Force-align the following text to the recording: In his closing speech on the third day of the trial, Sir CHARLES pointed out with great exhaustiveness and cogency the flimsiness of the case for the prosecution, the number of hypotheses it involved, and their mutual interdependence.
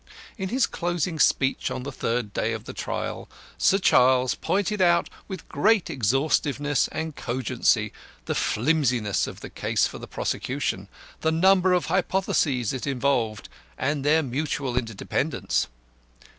In 0.35 0.49
his 0.49 0.65
closing 0.65 1.19
speech 1.19 1.69
on 1.69 1.83
the 1.83 1.91
third 1.91 2.33
day 2.33 2.53
of 2.53 2.63
the 2.63 2.73
trial, 2.73 3.29
Sir 3.59 3.77
CHARLES 3.77 4.33
pointed 4.33 4.81
out 4.81 5.11
with 5.27 5.47
great 5.47 5.91
exhaustiveness 5.91 6.87
and 6.87 7.15
cogency 7.15 7.93
the 8.25 8.33
flimsiness 8.33 9.27
of 9.27 9.41
the 9.41 9.49
case 9.51 9.85
for 9.85 9.99
the 9.99 10.07
prosecution, 10.07 10.87
the 11.19 11.31
number 11.31 11.71
of 11.71 11.85
hypotheses 11.85 12.73
it 12.73 12.87
involved, 12.87 13.47
and 13.77 14.03
their 14.03 14.23
mutual 14.23 14.75
interdependence. 14.75 15.67